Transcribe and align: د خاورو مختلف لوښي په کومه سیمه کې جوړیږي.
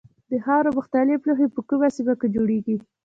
د 0.31 0.33
خاورو 0.45 0.75
مختلف 0.79 1.19
لوښي 1.27 1.47
په 1.55 1.61
کومه 1.69 1.87
سیمه 1.95 2.13
کې 2.19 2.27
جوړیږي. 2.35 2.77